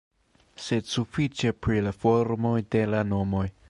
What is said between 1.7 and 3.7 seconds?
la formoj de la nomoj.